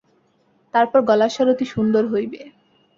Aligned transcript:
তারপর 0.73 0.99
গলার 1.09 1.31
স্বর 1.35 1.47
অতি 1.53 1.65
সুন্দর 1.73 2.03
হইবে। 2.13 2.41